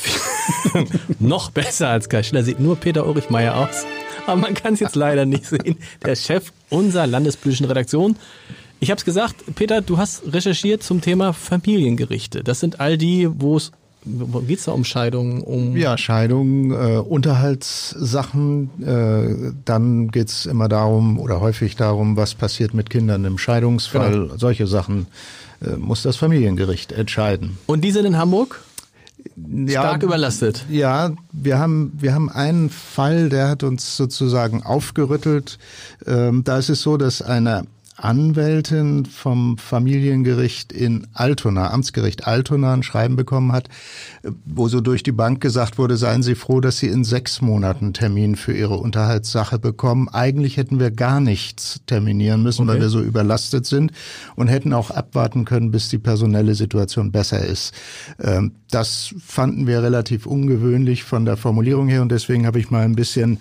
Noch 1.20 1.50
besser 1.50 1.88
als 1.88 2.08
Kai 2.08 2.22
Schiller 2.22 2.42
sieht 2.42 2.58
nur 2.58 2.76
Peter 2.76 3.06
Ulrich 3.06 3.30
Meyer 3.30 3.56
aus. 3.56 3.84
Aber 4.26 4.40
man 4.40 4.54
kann 4.54 4.74
es 4.74 4.80
jetzt 4.80 4.96
leider 4.96 5.26
nicht 5.26 5.44
sehen. 5.46 5.76
Der 6.04 6.16
Chef 6.16 6.52
unserer 6.70 7.06
landespolitischen 7.06 7.66
Redaktion. 7.66 8.16
Ich 8.80 8.90
habe 8.90 8.98
es 8.98 9.04
gesagt, 9.04 9.36
Peter, 9.54 9.80
du 9.80 9.98
hast 9.98 10.22
recherchiert 10.32 10.82
zum 10.82 11.00
Thema 11.00 11.32
Familiengerichte. 11.32 12.42
Das 12.42 12.60
sind 12.60 12.80
all 12.80 12.96
die, 12.98 13.28
wo 13.30 13.56
es, 13.56 13.70
wo 14.04 14.40
geht's 14.40 14.64
da 14.64 14.72
um 14.72 14.84
Scheidungen, 14.84 15.42
um 15.42 15.76
Ja, 15.76 15.96
Scheidung, 15.96 16.72
äh, 16.72 16.98
Unterhaltssachen. 16.98 18.70
Äh, 18.82 19.52
dann 19.64 20.08
geht's 20.10 20.46
immer 20.46 20.68
darum 20.68 21.18
oder 21.18 21.40
häufig 21.40 21.76
darum, 21.76 22.16
was 22.16 22.34
passiert 22.34 22.74
mit 22.74 22.90
Kindern 22.90 23.24
im 23.24 23.38
Scheidungsfall. 23.38 24.30
Solche 24.36 24.66
Sachen 24.66 25.06
äh, 25.64 25.76
muss 25.76 26.02
das 26.02 26.16
Familiengericht 26.16 26.92
entscheiden. 26.92 27.58
und 27.66 27.82
die 27.82 27.90
sind 27.92 28.04
in 28.06 28.16
Hamburg 28.16 28.62
Ja, 29.36 29.82
stark 29.82 30.02
überlastet. 30.02 30.64
Ja, 30.68 31.12
wir 31.30 31.58
haben, 31.58 31.92
wir 31.98 32.12
haben 32.14 32.28
einen 32.28 32.70
Fall, 32.70 33.28
der 33.28 33.48
hat 33.50 33.62
uns 33.62 33.96
sozusagen 33.96 34.62
aufgerüttelt. 34.62 35.58
Ähm, 36.06 36.42
da 36.44 36.58
ist 36.58 36.68
es 36.70 36.82
so, 36.82 36.96
dass 36.96 37.22
eine 37.22 37.64
Anwältin 37.96 39.04
vom 39.04 39.58
Familiengericht 39.58 40.72
in 40.72 41.06
Altona, 41.12 41.70
Amtsgericht 41.70 42.26
Altona, 42.26 42.72
ein 42.72 42.82
Schreiben 42.82 43.16
bekommen 43.16 43.52
hat, 43.52 43.68
wo 44.44 44.68
so 44.68 44.80
durch 44.80 45.02
die 45.02 45.12
Bank 45.12 45.40
gesagt 45.40 45.78
wurde, 45.78 45.96
seien 45.96 46.22
Sie 46.22 46.34
froh, 46.34 46.60
dass 46.60 46.78
Sie 46.78 46.88
in 46.88 47.04
sechs 47.04 47.40
Monaten 47.40 47.92
Termin 47.92 48.36
für 48.36 48.52
Ihre 48.52 48.76
Unterhaltssache 48.76 49.58
bekommen. 49.58 50.08
Eigentlich 50.08 50.56
hätten 50.56 50.80
wir 50.80 50.90
gar 50.90 51.20
nichts 51.20 51.80
terminieren 51.86 52.42
müssen, 52.42 52.66
weil 52.66 52.76
Okay. 52.76 52.82
wir 52.82 52.88
so 52.88 53.00
überlastet 53.00 53.66
sind 53.66 53.92
und 54.36 54.48
hätten 54.48 54.72
auch 54.72 54.90
abwarten 54.90 55.44
können, 55.44 55.70
bis 55.70 55.88
die 55.88 55.98
personelle 55.98 56.54
Situation 56.54 57.12
besser 57.12 57.44
ist. 57.44 57.74
Ähm, 58.20 58.52
Das 58.70 59.14
fanden 59.22 59.66
wir 59.66 59.82
relativ 59.82 60.24
ungewöhnlich 60.24 61.04
von 61.04 61.26
der 61.26 61.36
Formulierung 61.36 61.88
her 61.88 62.00
und 62.00 62.10
deswegen 62.10 62.46
habe 62.46 62.58
ich 62.58 62.70
mal 62.70 62.84
ein 62.86 62.96
bisschen 62.96 63.38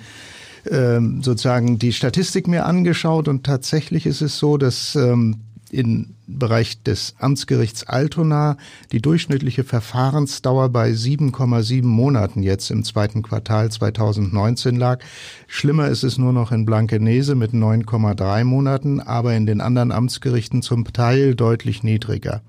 ähm, 0.70 1.22
sozusagen 1.24 1.80
die 1.80 1.94
Statistik 1.94 2.48
mir 2.48 2.66
angeschaut 2.66 3.28
und 3.28 3.44
tatsächlich 3.44 4.06
ist 4.06 4.22
es 4.22 4.38
so, 4.38 4.58
dass 4.58 4.96
ähm, 4.96 5.38
im 5.72 6.16
Bereich 6.28 6.84
des 6.84 7.16
Amtsgerichts 7.20 7.84
Altona 7.84 8.58
die 8.92 9.02
durchschnittliche 9.02 9.64
Verfahrensdauer 9.64 10.70
bei 10.70 10.92
7,7 10.92 11.84
Monaten 11.86 12.44
jetzt 12.44 12.72
im 12.72 12.84
zweiten 12.84 13.22
Quartal 13.22 13.72
2019 13.72 14.76
lag. 14.76 15.00
Schlimmer 15.48 15.88
ist 15.88 16.04
es 16.04 16.18
nur 16.18 16.34
noch 16.34 16.52
in 16.52 16.66
Blankenese 16.66 17.36
mit 17.36 17.54
9,3 17.54 18.44
Monaten, 18.44 19.00
aber 19.00 19.34
in 19.36 19.46
den 19.46 19.62
anderen 19.62 19.92
Amtsgerichten 19.92 20.62
zum 20.62 20.86
Teil 20.86 21.36
deutlich 21.36 21.84
niedriger. 21.84 22.42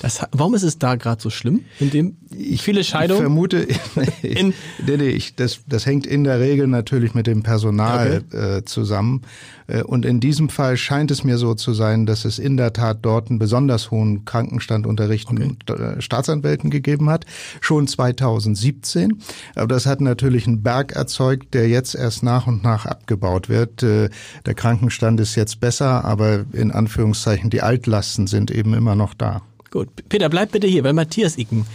Das, 0.00 0.20
warum 0.32 0.54
ist 0.54 0.62
es 0.62 0.78
da 0.78 0.96
gerade 0.96 1.22
so 1.22 1.30
schlimm? 1.30 1.64
In 1.80 1.90
dem 1.90 2.16
ich, 2.30 2.62
viele 2.62 2.84
Scheidungen? 2.84 3.20
Ich 3.20 3.24
vermute, 3.24 3.66
in, 4.22 4.52
nee, 4.86 4.96
nee, 4.96 5.08
ich, 5.08 5.36
das, 5.36 5.60
das 5.66 5.86
hängt 5.86 6.06
in 6.06 6.24
der 6.24 6.40
Regel 6.40 6.66
natürlich 6.66 7.14
mit 7.14 7.26
dem 7.26 7.42
Personal 7.42 8.22
okay. 8.30 8.58
äh, 8.58 8.64
zusammen. 8.64 9.22
Äh, 9.66 9.82
und 9.82 10.04
in 10.04 10.20
diesem 10.20 10.48
Fall 10.48 10.76
scheint 10.76 11.10
es 11.10 11.24
mir 11.24 11.38
so 11.38 11.54
zu 11.54 11.72
sein, 11.72 12.06
dass 12.06 12.24
es 12.24 12.38
in 12.38 12.56
der 12.56 12.72
Tat 12.72 12.98
dort 13.02 13.30
einen 13.30 13.38
besonders 13.38 13.90
hohen 13.90 14.24
Krankenstand 14.24 14.86
unter 14.86 15.06
okay. 15.06 15.54
Staatsanwälten 15.98 16.70
gegeben 16.70 17.08
hat, 17.08 17.24
schon 17.60 17.86
2017. 17.86 19.22
Aber 19.54 19.68
das 19.68 19.86
hat 19.86 20.00
natürlich 20.00 20.46
einen 20.46 20.62
Berg 20.62 20.92
erzeugt, 20.92 21.54
der 21.54 21.68
jetzt 21.68 21.94
erst 21.94 22.22
nach 22.22 22.46
und 22.46 22.62
nach 22.62 22.86
abgebaut 22.86 23.48
wird. 23.48 23.82
Äh, 23.82 24.10
der 24.44 24.54
Krankenstand 24.54 25.20
ist 25.20 25.34
jetzt 25.36 25.60
besser, 25.60 26.04
aber 26.04 26.44
in 26.52 26.70
Anführungszeichen 26.70 27.50
die 27.50 27.62
Altlasten 27.62 28.26
sind 28.26 28.50
eben 28.50 28.74
immer 28.74 28.94
noch 28.94 29.14
da. 29.14 29.42
Gut, 29.76 29.88
Peter, 30.08 30.30
bleib 30.30 30.52
bitte 30.52 30.66
hier, 30.66 30.84
weil 30.84 30.94
Matthias 30.94 31.36
Icken, 31.36 31.66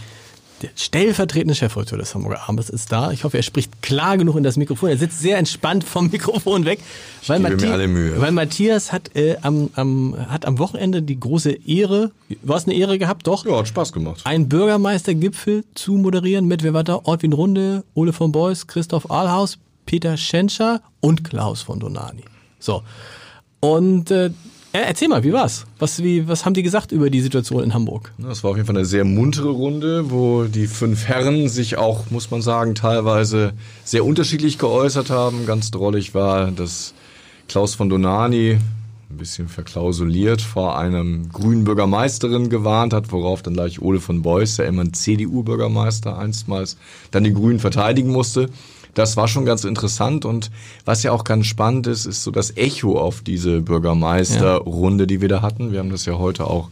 der 0.60 0.70
stellvertretende 0.74 1.54
Chefredakteur 1.54 1.98
des 1.98 2.16
Hamburger 2.16 2.48
Abends, 2.48 2.68
ist 2.68 2.90
da. 2.90 3.12
Ich 3.12 3.22
hoffe, 3.22 3.36
er 3.36 3.44
spricht 3.44 3.80
klar 3.80 4.16
genug 4.16 4.34
in 4.34 4.42
das 4.42 4.56
Mikrofon. 4.56 4.88
Er 4.88 4.96
sitzt 4.96 5.20
sehr 5.20 5.38
entspannt 5.38 5.84
vom 5.84 6.10
Mikrofon 6.10 6.64
weg. 6.64 6.80
Ich 7.22 7.28
weil, 7.28 7.38
Matthias, 7.38 7.62
mir 7.62 7.72
alle 7.72 7.86
Mühe. 7.86 8.20
weil 8.20 8.32
Matthias 8.32 8.90
hat, 8.90 9.14
äh, 9.14 9.36
am, 9.42 9.70
am, 9.76 10.16
hat 10.28 10.46
am 10.46 10.58
Wochenende 10.58 11.00
die 11.00 11.20
große 11.20 11.52
Ehre, 11.64 12.10
war 12.42 12.56
es 12.56 12.64
eine 12.64 12.74
Ehre 12.74 12.98
gehabt? 12.98 13.28
Doch. 13.28 13.46
Ja, 13.46 13.58
hat 13.58 13.68
Spaß 13.68 13.92
gemacht. 13.92 14.22
Einen 14.24 14.48
Bürgermeistergipfel 14.48 15.64
zu 15.76 15.92
moderieren 15.92 16.46
mit, 16.46 16.64
wer 16.64 16.74
war 16.74 16.82
da? 16.82 16.96
Ortwin 17.04 17.32
Runde, 17.34 17.84
Ole 17.94 18.12
von 18.12 18.32
Beuys, 18.32 18.66
Christoph 18.66 19.12
Ahlhaus, 19.12 19.58
Peter 19.86 20.16
Schenscher 20.16 20.80
und 20.98 21.22
Klaus 21.22 21.62
von 21.62 21.78
Donani. 21.78 22.24
So. 22.58 22.82
Und 23.60 24.10
äh, 24.10 24.30
erzähl 24.80 25.08
mal, 25.08 25.22
wie 25.22 25.32
war's? 25.32 25.66
Was, 25.78 26.02
wie, 26.02 26.26
was 26.26 26.46
haben 26.46 26.54
die 26.54 26.62
gesagt 26.62 26.92
über 26.92 27.10
die 27.10 27.20
Situation 27.20 27.62
in 27.62 27.74
Hamburg? 27.74 28.12
Das 28.16 28.42
war 28.42 28.52
auf 28.52 28.56
jeden 28.56 28.66
Fall 28.66 28.76
eine 28.76 28.86
sehr 28.86 29.04
muntere 29.04 29.50
Runde, 29.50 30.10
wo 30.10 30.44
die 30.44 30.66
fünf 30.66 31.06
Herren 31.06 31.48
sich 31.48 31.76
auch, 31.76 32.10
muss 32.10 32.30
man 32.30 32.40
sagen, 32.40 32.74
teilweise 32.74 33.52
sehr 33.84 34.04
unterschiedlich 34.04 34.58
geäußert 34.58 35.10
haben. 35.10 35.44
Ganz 35.44 35.70
drollig 35.70 36.14
war, 36.14 36.50
dass 36.50 36.94
Klaus 37.48 37.74
von 37.74 37.90
Donani 37.90 38.58
ein 39.12 39.18
bisschen 39.18 39.48
verklausuliert 39.48 40.40
vor 40.40 40.78
einem 40.78 41.28
grünen 41.28 41.64
Bürgermeisterin 41.64 42.48
gewarnt 42.48 42.94
hat, 42.94 43.12
worauf 43.12 43.42
dann 43.42 43.54
gleich 43.54 43.82
Ole 43.82 44.00
von 44.00 44.22
Beuys, 44.22 44.56
der 44.56 44.66
immer 44.66 44.82
ein 44.82 44.94
CDU-Bürgermeister 44.94 46.18
einstmals, 46.18 46.78
dann 47.10 47.24
die 47.24 47.34
Grünen 47.34 47.58
verteidigen 47.58 48.10
musste. 48.10 48.48
Das 48.94 49.16
war 49.16 49.26
schon 49.26 49.44
ganz 49.44 49.64
interessant 49.64 50.24
und 50.24 50.50
was 50.84 51.02
ja 51.02 51.12
auch 51.12 51.24
ganz 51.24 51.46
spannend 51.46 51.86
ist, 51.86 52.04
ist 52.04 52.22
so 52.22 52.30
das 52.30 52.56
Echo 52.56 52.98
auf 52.98 53.22
diese 53.22 53.62
Bürgermeisterrunde, 53.62 55.06
die 55.06 55.20
wir 55.20 55.28
da 55.28 55.40
hatten. 55.40 55.72
Wir 55.72 55.78
haben 55.78 55.90
das 55.90 56.04
ja 56.04 56.18
heute 56.18 56.46
auch, 56.46 56.68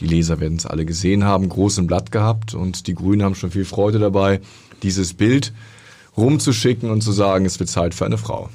die 0.00 0.06
Leser 0.06 0.40
werden 0.40 0.56
es 0.56 0.66
alle 0.66 0.84
gesehen 0.84 1.24
haben, 1.24 1.48
groß 1.48 1.78
im 1.78 1.86
Blatt 1.86 2.10
gehabt 2.10 2.54
und 2.54 2.86
die 2.86 2.94
Grünen 2.94 3.22
haben 3.22 3.34
schon 3.34 3.52
viel 3.52 3.64
Freude 3.64 3.98
dabei, 3.98 4.40
dieses 4.82 5.14
Bild 5.14 5.52
rumzuschicken 6.16 6.90
und 6.90 7.02
zu 7.02 7.12
sagen, 7.12 7.44
es 7.46 7.60
wird 7.60 7.70
Zeit 7.70 7.94
für 7.94 8.06
eine 8.06 8.18
Frau. 8.18 8.48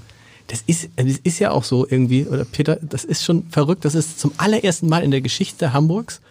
Das 0.48 0.64
ist, 0.68 0.90
das 0.96 1.18
ist 1.24 1.40
ja 1.40 1.52
auch 1.52 1.64
so 1.64 1.88
irgendwie, 1.90 2.26
oder 2.26 2.46
Peter, 2.46 2.78
das 2.82 3.04
ist 3.04 3.24
schon 3.24 3.48
verrückt, 3.50 3.86
dass 3.86 3.96
es 3.96 4.18
zum 4.18 4.32
allerersten 4.38 4.88
Mal 4.88 5.04
in 5.04 5.12
der 5.12 5.22
Geschichte 5.22 5.74
Hamburgs 5.74 6.22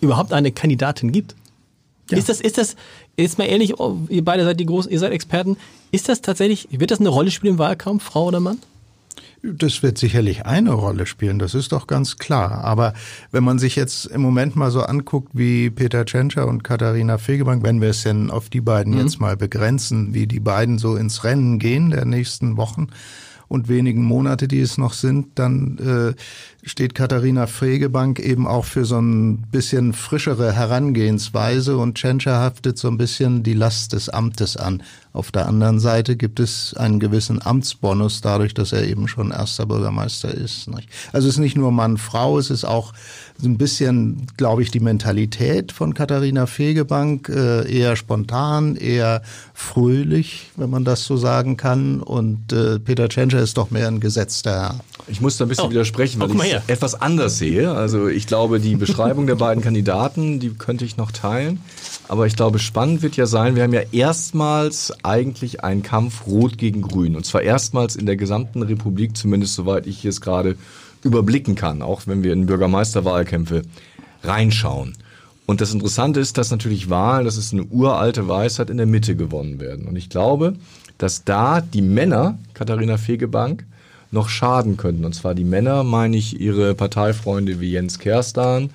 überhaupt 0.00 0.32
eine 0.32 0.52
Kandidatin 0.52 1.12
gibt. 1.12 1.36
Ja. 2.10 2.18
Ist 2.18 2.28
das, 2.28 2.40
ist 2.40 2.58
das, 2.58 2.74
jetzt 3.22 3.38
mal 3.38 3.44
ehrlich, 3.44 3.78
oh, 3.78 3.98
ihr 4.08 4.24
beide 4.24 4.44
seid 4.44 4.60
die 4.60 4.66
großen, 4.66 4.90
ihr 4.90 4.98
seid 4.98 5.12
Experten, 5.12 5.56
ist 5.90 6.08
das 6.08 6.20
tatsächlich, 6.20 6.68
wird 6.70 6.90
das 6.90 7.00
eine 7.00 7.08
Rolle 7.08 7.30
spielen 7.30 7.54
im 7.54 7.58
Wahlkampf, 7.58 8.04
Frau 8.04 8.26
oder 8.26 8.40
Mann? 8.40 8.58
Das 9.42 9.84
wird 9.84 9.98
sicherlich 9.98 10.46
eine 10.46 10.72
Rolle 10.72 11.06
spielen, 11.06 11.38
das 11.38 11.54
ist 11.54 11.70
doch 11.70 11.86
ganz 11.86 12.18
klar. 12.18 12.64
Aber 12.64 12.92
wenn 13.30 13.44
man 13.44 13.60
sich 13.60 13.76
jetzt 13.76 14.06
im 14.06 14.20
Moment 14.20 14.56
mal 14.56 14.72
so 14.72 14.82
anguckt, 14.82 15.30
wie 15.32 15.70
Peter 15.70 16.04
Tschentscher 16.04 16.48
und 16.48 16.64
Katharina 16.64 17.18
Fegebank, 17.18 17.62
wenn 17.62 17.80
wir 17.80 17.90
es 17.90 18.02
denn 18.02 18.30
auf 18.30 18.48
die 18.48 18.60
beiden 18.60 18.94
mhm. 18.94 19.00
jetzt 19.00 19.20
mal 19.20 19.36
begrenzen, 19.36 20.12
wie 20.12 20.26
die 20.26 20.40
beiden 20.40 20.78
so 20.78 20.96
ins 20.96 21.22
Rennen 21.22 21.60
gehen 21.60 21.90
der 21.90 22.04
nächsten 22.04 22.56
Wochen 22.56 22.88
und 23.46 23.68
wenigen 23.68 24.02
Monate, 24.02 24.48
die 24.48 24.60
es 24.60 24.76
noch 24.76 24.92
sind, 24.92 25.38
dann 25.38 25.78
äh, 25.78 26.57
steht 26.68 26.94
Katharina 26.94 27.46
Fegebank 27.46 28.18
eben 28.18 28.46
auch 28.46 28.64
für 28.64 28.84
so 28.84 28.98
ein 28.98 29.38
bisschen 29.50 29.92
frischere 29.92 30.52
Herangehensweise 30.52 31.76
und 31.76 31.96
Tschentscher 31.96 32.38
haftet 32.38 32.78
so 32.78 32.88
ein 32.88 32.98
bisschen 32.98 33.42
die 33.42 33.54
Last 33.54 33.92
des 33.92 34.08
Amtes 34.08 34.56
an. 34.56 34.82
Auf 35.12 35.32
der 35.32 35.48
anderen 35.48 35.80
Seite 35.80 36.16
gibt 36.16 36.38
es 36.38 36.74
einen 36.74 37.00
gewissen 37.00 37.44
Amtsbonus 37.44 38.20
dadurch, 38.20 38.54
dass 38.54 38.72
er 38.72 38.86
eben 38.86 39.08
schon 39.08 39.30
erster 39.30 39.66
Bürgermeister 39.66 40.32
ist. 40.32 40.68
Also 41.12 41.26
es 41.26 41.34
ist 41.34 41.40
nicht 41.40 41.56
nur 41.56 41.72
Mann-Frau, 41.72 42.38
es 42.38 42.50
ist 42.50 42.64
auch 42.64 42.92
so 43.40 43.48
ein 43.48 43.56
bisschen, 43.56 44.26
glaube 44.36 44.62
ich, 44.62 44.70
die 44.70 44.80
Mentalität 44.80 45.72
von 45.72 45.94
Katharina 45.94 46.46
Fegebank, 46.46 47.28
äh, 47.28 47.68
eher 47.68 47.96
spontan, 47.96 48.76
eher 48.76 49.22
fröhlich, 49.54 50.50
wenn 50.56 50.70
man 50.70 50.84
das 50.84 51.04
so 51.04 51.16
sagen 51.16 51.56
kann. 51.56 52.00
Und 52.00 52.52
äh, 52.52 52.78
Peter 52.78 53.08
Tschentscher 53.08 53.40
ist 53.40 53.56
doch 53.56 53.70
mehr 53.70 53.88
ein 53.88 54.00
gesetzter 54.00 54.52
Herr. 54.52 54.80
Ich 55.06 55.20
muss 55.20 55.36
da 55.36 55.46
ein 55.46 55.48
bisschen 55.48 55.66
oh. 55.66 55.70
widersprechen, 55.70 56.20
weil 56.20 56.30
oh, 56.30 56.42
ich 56.42 56.57
etwas 56.66 56.94
anders 57.00 57.38
sehe. 57.38 57.72
Also 57.72 58.08
ich 58.08 58.26
glaube, 58.26 58.60
die 58.60 58.76
Beschreibung 58.76 59.26
der 59.26 59.36
beiden 59.36 59.62
Kandidaten, 59.62 60.40
die 60.40 60.50
könnte 60.50 60.84
ich 60.84 60.96
noch 60.96 61.10
teilen. 61.10 61.60
Aber 62.08 62.26
ich 62.26 62.36
glaube, 62.36 62.58
spannend 62.58 63.02
wird 63.02 63.16
ja 63.16 63.26
sein, 63.26 63.54
wir 63.54 63.62
haben 63.62 63.72
ja 63.72 63.82
erstmals 63.92 64.92
eigentlich 65.04 65.62
einen 65.62 65.82
Kampf 65.82 66.26
Rot 66.26 66.58
gegen 66.58 66.82
Grün. 66.82 67.16
Und 67.16 67.26
zwar 67.26 67.42
erstmals 67.42 67.96
in 67.96 68.06
der 68.06 68.16
gesamten 68.16 68.62
Republik, 68.62 69.16
zumindest 69.16 69.54
soweit 69.54 69.86
ich 69.86 70.04
es 70.04 70.20
gerade 70.20 70.56
überblicken 71.04 71.54
kann, 71.54 71.82
auch 71.82 72.02
wenn 72.06 72.22
wir 72.22 72.32
in 72.32 72.46
Bürgermeisterwahlkämpfe 72.46 73.62
reinschauen. 74.22 74.94
Und 75.46 75.60
das 75.60 75.72
Interessante 75.72 76.20
ist, 76.20 76.36
dass 76.36 76.50
natürlich 76.50 76.90
Wahlen, 76.90 77.24
das 77.24 77.36
ist 77.36 77.52
eine 77.52 77.64
uralte 77.64 78.28
Weisheit, 78.28 78.68
in 78.68 78.76
der 78.76 78.86
Mitte 78.86 79.16
gewonnen 79.16 79.60
werden. 79.60 79.86
Und 79.86 79.96
ich 79.96 80.10
glaube, 80.10 80.54
dass 80.98 81.24
da 81.24 81.60
die 81.60 81.82
Männer, 81.82 82.38
Katharina 82.54 82.98
Fegebank, 82.98 83.64
noch 84.10 84.28
schaden 84.28 84.76
könnten. 84.76 85.04
Und 85.04 85.14
zwar 85.14 85.34
die 85.34 85.44
Männer, 85.44 85.84
meine 85.84 86.16
ich, 86.16 86.40
ihre 86.40 86.74
Parteifreunde 86.74 87.60
wie 87.60 87.72
Jens 87.72 87.98
Kerstan 87.98 88.70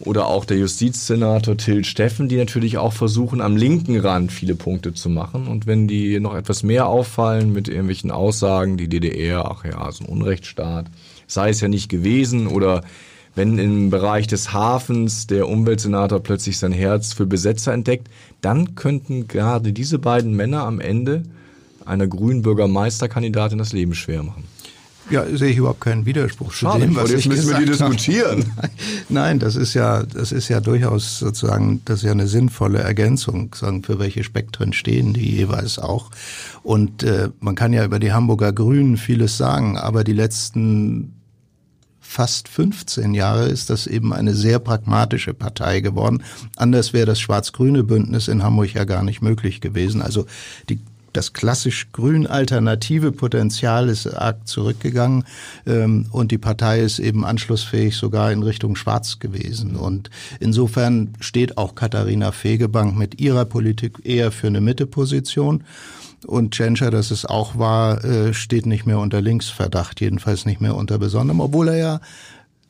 oder 0.00 0.26
auch 0.26 0.44
der 0.44 0.58
Justizsenator 0.58 1.56
Till 1.56 1.84
Steffen, 1.84 2.28
die 2.28 2.36
natürlich 2.36 2.78
auch 2.78 2.92
versuchen, 2.92 3.40
am 3.40 3.56
linken 3.56 3.98
Rand 3.98 4.32
viele 4.32 4.54
Punkte 4.54 4.92
zu 4.92 5.08
machen. 5.08 5.46
Und 5.46 5.66
wenn 5.66 5.88
die 5.88 6.18
noch 6.20 6.34
etwas 6.34 6.62
mehr 6.62 6.86
auffallen 6.86 7.52
mit 7.52 7.68
irgendwelchen 7.68 8.10
Aussagen, 8.10 8.76
die 8.76 8.88
DDR, 8.88 9.50
ach 9.50 9.64
ja, 9.64 9.90
so 9.92 10.04
ein 10.04 10.10
Unrechtsstaat, 10.10 10.86
sei 11.26 11.50
es 11.50 11.60
ja 11.60 11.68
nicht 11.68 11.88
gewesen 11.88 12.46
oder 12.46 12.82
wenn 13.36 13.58
im 13.58 13.90
Bereich 13.90 14.26
des 14.26 14.52
Hafens 14.52 15.26
der 15.26 15.48
Umweltsenator 15.48 16.20
plötzlich 16.20 16.58
sein 16.58 16.72
Herz 16.72 17.12
für 17.12 17.26
Besetzer 17.26 17.72
entdeckt, 17.72 18.08
dann 18.40 18.76
könnten 18.76 19.26
gerade 19.26 19.72
diese 19.72 19.98
beiden 19.98 20.34
Männer 20.34 20.62
am 20.64 20.80
Ende 20.80 21.24
einer 21.84 22.06
grünen 22.06 22.42
Bürgermeisterkandidatin 22.42 23.58
das 23.58 23.72
Leben 23.72 23.94
schwer 23.94 24.22
machen. 24.22 24.44
Ja, 25.10 25.24
sehe 25.36 25.50
ich 25.50 25.58
überhaupt 25.58 25.80
keinen 25.80 26.06
Widerspruch 26.06 26.52
Schade, 26.52 26.80
zu 26.80 26.86
dem, 26.86 26.96
was 26.96 27.10
jetzt 27.10 27.20
ich 27.20 27.28
müssen 27.28 27.50
wir 27.50 27.58
die 27.58 27.66
diskutieren. 27.66 28.44
Habe. 28.56 28.70
Nein, 29.08 29.38
das 29.38 29.56
ist 29.56 29.74
ja, 29.74 30.02
das 30.02 30.32
ist 30.32 30.48
ja 30.48 30.60
durchaus 30.60 31.18
sozusagen, 31.18 31.82
das 31.84 31.98
ist 31.98 32.04
ja 32.04 32.12
eine 32.12 32.26
sinnvolle 32.26 32.78
Ergänzung, 32.78 33.54
sagen, 33.54 33.82
für 33.82 33.98
welche 33.98 34.24
Spektren 34.24 34.72
stehen 34.72 35.12
die 35.12 35.36
jeweils 35.36 35.78
auch. 35.78 36.10
Und 36.62 37.02
äh, 37.02 37.28
man 37.40 37.54
kann 37.54 37.72
ja 37.72 37.84
über 37.84 37.98
die 37.98 38.12
Hamburger 38.12 38.52
Grünen 38.52 38.96
vieles 38.96 39.36
sagen, 39.36 39.76
aber 39.76 40.04
die 40.04 40.12
letzten 40.12 41.12
fast 42.00 42.48
15 42.48 43.12
Jahre 43.12 43.48
ist 43.48 43.70
das 43.70 43.86
eben 43.88 44.12
eine 44.12 44.34
sehr 44.34 44.60
pragmatische 44.60 45.34
Partei 45.34 45.80
geworden. 45.80 46.22
Anders 46.56 46.92
wäre 46.92 47.06
das 47.06 47.20
schwarz-grüne 47.20 47.82
Bündnis 47.82 48.28
in 48.28 48.42
Hamburg 48.42 48.74
ja 48.74 48.84
gar 48.84 49.02
nicht 49.02 49.20
möglich 49.20 49.60
gewesen. 49.60 50.00
Also 50.00 50.26
die 50.68 50.78
das 51.14 51.32
klassisch 51.32 51.90
grün-alternative 51.92 53.12
Potenzial 53.12 53.88
ist 53.88 54.06
arg 54.06 54.46
zurückgegangen 54.46 55.24
ähm, 55.66 56.06
und 56.10 56.30
die 56.30 56.38
Partei 56.38 56.80
ist 56.80 56.98
eben 56.98 57.24
anschlussfähig 57.24 57.96
sogar 57.96 58.32
in 58.32 58.42
Richtung 58.42 58.76
Schwarz 58.76 59.20
gewesen. 59.20 59.76
Und 59.76 60.10
insofern 60.40 61.14
steht 61.20 61.56
auch 61.56 61.74
Katharina 61.74 62.32
Fegebank 62.32 62.96
mit 62.96 63.20
ihrer 63.20 63.44
Politik 63.44 64.04
eher 64.04 64.32
für 64.32 64.48
eine 64.48 64.60
Mitteposition. 64.60 65.64
Und 66.26 66.54
Tschentscher, 66.54 66.90
das 66.90 67.10
es 67.10 67.26
auch 67.26 67.58
war, 67.58 68.04
äh, 68.04 68.34
steht 68.34 68.66
nicht 68.66 68.86
mehr 68.86 68.98
unter 68.98 69.20
Linksverdacht, 69.20 70.00
jedenfalls 70.00 70.46
nicht 70.46 70.60
mehr 70.60 70.74
unter 70.74 70.98
besonderem, 70.98 71.40
obwohl 71.40 71.68
er 71.68 71.76
ja 71.76 72.00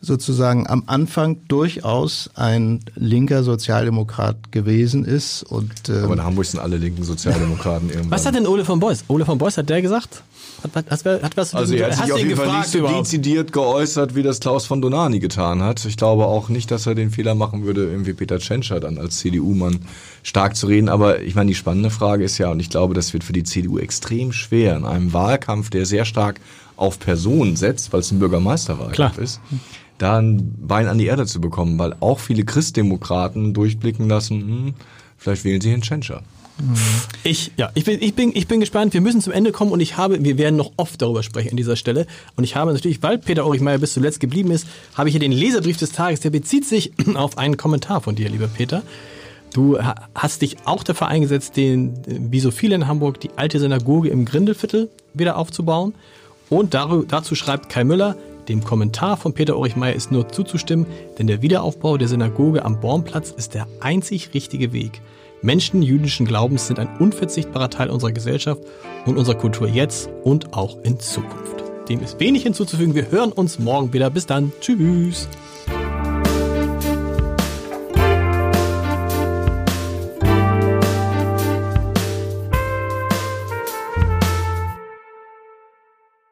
sozusagen 0.04 0.66
am 0.66 0.84
Anfang 0.86 1.38
durchaus 1.48 2.30
ein 2.34 2.80
linker 2.94 3.42
Sozialdemokrat 3.42 4.52
gewesen 4.52 5.04
ist. 5.04 5.42
Und, 5.42 5.88
ähm, 5.88 6.04
Aber 6.04 6.14
in 6.14 6.24
Hamburg 6.24 6.46
sind 6.46 6.60
alle 6.60 6.76
linken 6.76 7.04
Sozialdemokraten 7.04 7.88
irgendwann. 7.90 8.10
Was 8.10 8.26
hat 8.26 8.34
denn 8.34 8.46
Ole 8.46 8.64
von 8.64 8.80
Beuys? 8.80 9.04
Ole 9.08 9.24
von 9.24 9.38
Beuys 9.38 9.56
hat 9.56 9.68
der 9.68 9.82
gesagt? 9.82 10.22
Hat, 10.62 10.90
hat, 10.90 11.22
hat 11.22 11.36
was 11.36 11.54
also 11.54 11.74
er 11.74 11.94
hat 11.94 12.04
sich 12.04 12.12
auf 12.12 12.18
jeden 12.18 12.36
Fall 12.36 12.58
nicht 12.58 12.68
so 12.68 12.78
überhaupt? 12.78 13.06
dezidiert 13.06 13.52
geäußert, 13.52 14.14
wie 14.14 14.22
das 14.22 14.40
Klaus 14.40 14.64
von 14.64 14.80
Donani 14.80 15.18
getan 15.18 15.62
hat. 15.62 15.84
Ich 15.84 15.98
glaube 15.98 16.24
auch 16.24 16.48
nicht, 16.48 16.70
dass 16.70 16.86
er 16.86 16.94
den 16.94 17.10
Fehler 17.10 17.34
machen 17.34 17.64
würde, 17.64 17.84
irgendwie 17.84 18.14
Peter 18.14 18.38
Tschentscher 18.38 18.80
dann 18.80 18.96
als 18.96 19.18
CDU-Mann 19.18 19.80
stark 20.22 20.56
zu 20.56 20.66
reden. 20.66 20.88
Aber 20.88 21.20
ich 21.20 21.34
meine, 21.34 21.48
die 21.48 21.54
spannende 21.54 21.90
Frage 21.90 22.24
ist 22.24 22.38
ja, 22.38 22.50
und 22.50 22.60
ich 22.60 22.70
glaube, 22.70 22.94
das 22.94 23.12
wird 23.12 23.24
für 23.24 23.34
die 23.34 23.44
CDU 23.44 23.78
extrem 23.78 24.32
schwer 24.32 24.76
in 24.76 24.86
einem 24.86 25.12
Wahlkampf, 25.12 25.68
der 25.68 25.84
sehr 25.84 26.06
stark 26.06 26.40
auf 26.76 26.98
Personen 26.98 27.56
setzt, 27.56 27.92
weil 27.92 28.00
es 28.00 28.10
ein 28.10 28.18
Bürgermeisterwahlkampf 28.18 29.18
ist 29.18 29.40
da 29.98 30.18
ein 30.18 30.54
Bein 30.58 30.88
an 30.88 30.98
die 30.98 31.06
Erde 31.06 31.26
zu 31.26 31.40
bekommen, 31.40 31.78
weil 31.78 31.94
auch 32.00 32.18
viele 32.18 32.44
Christdemokraten 32.44 33.54
durchblicken 33.54 34.08
lassen, 34.08 34.40
hm, 34.40 34.74
vielleicht 35.16 35.44
wählen 35.44 35.60
sie 35.60 35.70
Herrn 35.70 35.82
Tschentscher. 35.82 36.22
Ich, 37.24 37.50
ja, 37.56 37.70
ich 37.74 37.84
bin, 37.84 38.00
ich 38.00 38.14
bin, 38.14 38.30
ich 38.32 38.46
bin 38.46 38.60
gespannt. 38.60 38.94
Wir 38.94 39.00
müssen 39.00 39.20
zum 39.20 39.32
Ende 39.32 39.50
kommen 39.50 39.72
und 39.72 39.80
ich 39.80 39.96
habe, 39.96 40.22
wir 40.22 40.38
werden 40.38 40.54
noch 40.56 40.72
oft 40.76 41.02
darüber 41.02 41.24
sprechen 41.24 41.50
an 41.50 41.56
dieser 41.56 41.74
Stelle. 41.74 42.06
Und 42.36 42.44
ich 42.44 42.54
habe 42.54 42.72
natürlich, 42.72 43.02
weil 43.02 43.18
Peter 43.18 43.44
Ulrich 43.44 43.62
bis 43.80 43.94
zuletzt 43.94 44.20
geblieben 44.20 44.52
ist, 44.52 44.68
habe 44.94 45.08
ich 45.08 45.14
hier 45.14 45.20
den 45.20 45.32
Leserbrief 45.32 45.78
des 45.78 45.90
Tages. 45.90 46.20
Der 46.20 46.30
bezieht 46.30 46.64
sich 46.64 46.92
auf 47.14 47.38
einen 47.38 47.56
Kommentar 47.56 48.00
von 48.00 48.14
dir, 48.14 48.28
lieber 48.28 48.46
Peter. 48.46 48.82
Du 49.52 49.78
hast 50.14 50.42
dich 50.42 50.56
auch 50.64 50.82
dafür 50.82 51.08
eingesetzt, 51.08 51.56
den, 51.56 51.94
wie 52.06 52.40
so 52.40 52.50
viele 52.50 52.74
in 52.74 52.88
Hamburg, 52.88 53.20
die 53.20 53.30
alte 53.36 53.60
Synagoge 53.60 54.08
im 54.08 54.24
Grindelviertel 54.24 54.90
wieder 55.12 55.36
aufzubauen. 55.36 55.94
Und 56.50 56.74
dazu 56.74 57.34
schreibt 57.34 57.68
Kai 57.68 57.84
Müller, 57.84 58.16
dem 58.48 58.64
Kommentar 58.64 59.16
von 59.16 59.32
Peter 59.32 59.56
Ulrich 59.56 59.76
Meyer 59.76 59.94
ist 59.94 60.12
nur 60.12 60.28
zuzustimmen, 60.28 60.86
denn 61.18 61.26
der 61.26 61.42
Wiederaufbau 61.42 61.96
der 61.96 62.08
Synagoge 62.08 62.64
am 62.64 62.80
Bornplatz 62.80 63.30
ist 63.30 63.54
der 63.54 63.66
einzig 63.80 64.34
richtige 64.34 64.72
Weg. 64.72 65.00
Menschen 65.42 65.82
jüdischen 65.82 66.26
Glaubens 66.26 66.66
sind 66.66 66.78
ein 66.78 66.96
unverzichtbarer 66.98 67.70
Teil 67.70 67.90
unserer 67.90 68.12
Gesellschaft 68.12 68.62
und 69.04 69.18
unserer 69.18 69.36
Kultur 69.36 69.68
jetzt 69.68 70.08
und 70.22 70.54
auch 70.54 70.78
in 70.82 70.98
Zukunft. 70.98 71.64
Dem 71.88 72.02
ist 72.02 72.18
wenig 72.18 72.44
hinzuzufügen. 72.44 72.94
Wir 72.94 73.10
hören 73.10 73.30
uns 73.30 73.58
morgen 73.58 73.92
wieder. 73.92 74.08
Bis 74.08 74.24
dann. 74.24 74.52
Tschüss. 74.60 75.28